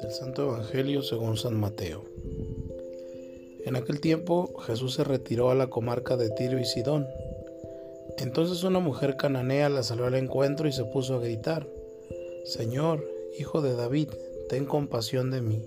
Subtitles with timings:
[0.00, 2.04] Del Santo Evangelio según San Mateo.
[3.64, 7.08] En aquel tiempo Jesús se retiró a la comarca de Tiro y Sidón.
[8.18, 11.66] Entonces una mujer cananea la salió al encuentro y se puso a gritar,
[12.44, 13.04] Señor,
[13.36, 14.10] hijo de David,
[14.48, 15.64] ten compasión de mí.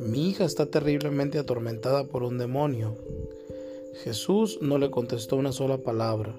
[0.00, 2.96] Mi hija está terriblemente atormentada por un demonio.
[4.02, 6.38] Jesús no le contestó una sola palabra,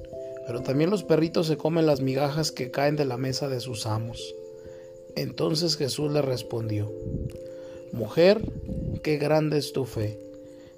[0.45, 3.85] pero también los perritos se comen las migajas que caen de la mesa de sus
[3.85, 4.35] amos.
[5.15, 6.91] Entonces Jesús le respondió,
[7.91, 8.41] Mujer,
[9.03, 10.19] qué grande es tu fe,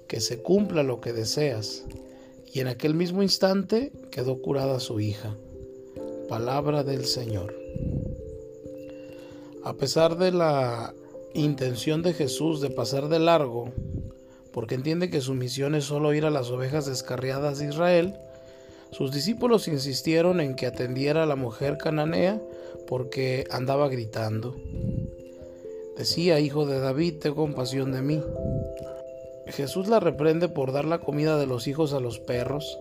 [0.08, 1.84] que se cumpla lo que deseas.
[2.52, 5.36] Y en aquel mismo instante quedó curada su hija.
[6.28, 7.54] Palabra del Señor.
[9.64, 10.94] A pesar de la
[11.34, 13.72] intención de Jesús de pasar de largo,
[14.52, 18.14] porque entiende que su misión es solo ir a las ovejas descarriadas de Israel,
[18.96, 22.40] sus discípulos insistieron en que atendiera a la mujer cananea
[22.86, 24.54] porque andaba gritando.
[25.98, 28.22] Decía, hijo de David, ten compasión de mí.
[29.48, 32.78] Jesús la reprende por dar la comida de los hijos a los perros,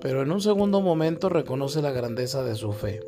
[0.00, 3.00] pero en un segundo momento reconoce la grandeza de su fe.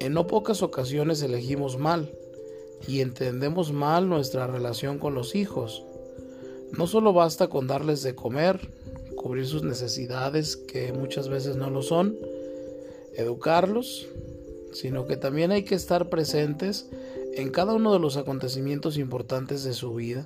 [0.00, 2.10] En no pocas ocasiones elegimos mal,
[2.86, 5.84] y entendemos mal nuestra relación con los hijos.
[6.72, 8.70] No solo basta con darles de comer,
[9.18, 12.16] cubrir sus necesidades, que muchas veces no lo son,
[13.14, 14.08] educarlos,
[14.72, 16.88] sino que también hay que estar presentes
[17.34, 20.24] en cada uno de los acontecimientos importantes de su vida.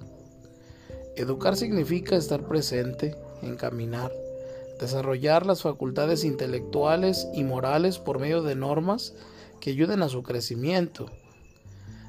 [1.17, 4.13] Educar significa estar presente, encaminar,
[4.79, 9.15] desarrollar las facultades intelectuales y morales por medio de normas
[9.61, 11.07] que ayuden a su crecimiento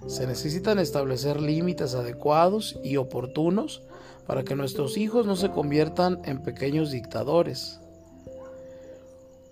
[0.08, 3.82] se necesitan establecer límites adecuados y oportunos
[4.28, 7.80] para que nuestros hijos no se conviertan en pequeños dictadores.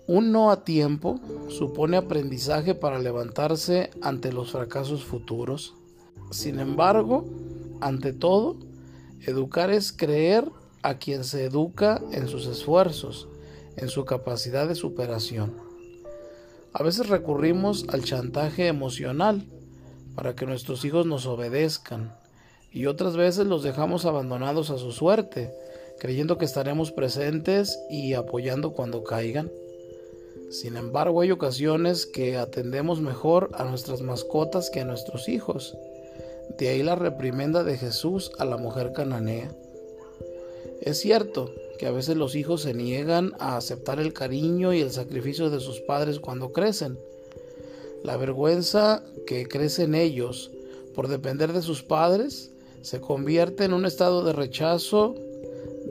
[0.06, 5.74] Un no a tiempo supone aprendizaje para levantarse ante los fracasos futuros.
[6.30, 7.24] Sin embargo,
[7.80, 8.56] ante todo,
[9.20, 10.50] educar es creer
[10.82, 13.28] a quien se educa en sus esfuerzos,
[13.76, 15.54] en su capacidad de superación.
[16.72, 19.46] A veces recurrimos al chantaje emocional
[20.14, 22.14] para que nuestros hijos nos obedezcan
[22.72, 25.52] y otras veces los dejamos abandonados a su suerte,
[25.98, 29.50] creyendo que estaremos presentes y apoyando cuando caigan.
[30.50, 35.76] Sin embargo, hay ocasiones que atendemos mejor a nuestras mascotas que a nuestros hijos.
[36.58, 39.54] De ahí la reprimenda de Jesús a la mujer cananea.
[40.80, 44.90] Es cierto que a veces los hijos se niegan a aceptar el cariño y el
[44.90, 46.98] sacrificio de sus padres cuando crecen,
[48.04, 50.50] la vergüenza que crece en ellos
[50.94, 52.50] por depender de sus padres
[52.82, 55.14] se convierte en un estado de rechazo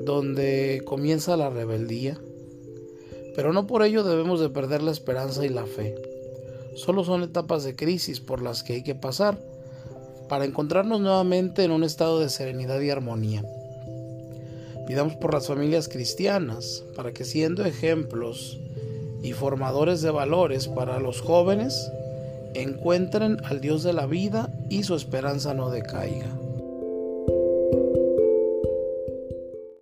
[0.05, 2.19] donde comienza la rebeldía.
[3.35, 5.95] Pero no por ello debemos de perder la esperanza y la fe.
[6.75, 9.39] Solo son etapas de crisis por las que hay que pasar
[10.27, 13.43] para encontrarnos nuevamente en un estado de serenidad y armonía.
[14.87, 18.59] Pidamos por las familias cristianas, para que siendo ejemplos
[19.21, 21.91] y formadores de valores para los jóvenes,
[22.53, 26.27] encuentren al Dios de la vida y su esperanza no decaiga.